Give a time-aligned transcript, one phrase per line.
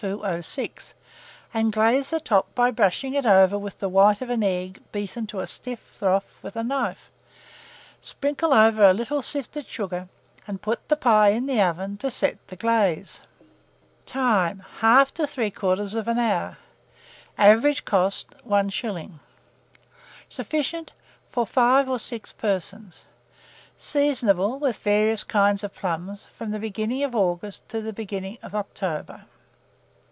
[0.03, 0.95] 1206,
[1.53, 5.27] and glaze the top by brushing it over with the white of an egg beaten
[5.27, 7.11] to a stiff froth with a knife;
[8.01, 10.07] sprinkle over a little sifted sugar,
[10.47, 13.21] and put the pie in the oven to set the glaze.
[14.07, 14.63] Time.
[14.79, 15.23] 1/2 to
[15.61, 16.57] 3/4 hour.
[17.37, 19.19] Average cost, 1s.
[20.27, 20.93] Sufficient
[21.29, 23.03] for 5 or 6 persons.
[23.77, 28.55] Seasonable, with various kinds of plums, from the beginning of August to the beginning of
[28.55, 29.25] October.